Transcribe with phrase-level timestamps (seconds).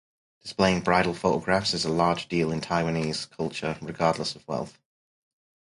[0.41, 4.79] Displaying bridal photographs is a large deal in Taiwanese culture, regardless of wealth.